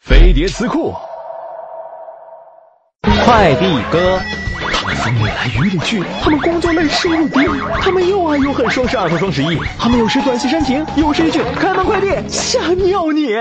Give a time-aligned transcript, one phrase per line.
[0.00, 0.94] 飞碟词库，
[3.24, 4.18] 快递哥，
[4.72, 7.40] 他们风里来雨里去，他们工作累收入低，
[7.82, 13.34] 他们又爱又恨双十二和双十一，他们有时短信删停，有时一句开门快递，吓尿你！